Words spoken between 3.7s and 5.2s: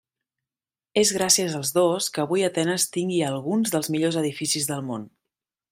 dels millors edificis del món.